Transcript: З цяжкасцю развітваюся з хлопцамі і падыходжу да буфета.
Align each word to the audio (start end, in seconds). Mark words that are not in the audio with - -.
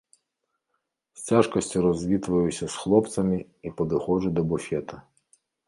З 1.13 1.21
цяжкасцю 1.27 1.77
развітваюся 1.87 2.65
з 2.77 2.81
хлопцамі 2.85 3.37
і 3.65 3.75
падыходжу 3.77 4.35
да 4.41 4.49
буфета. 4.51 4.95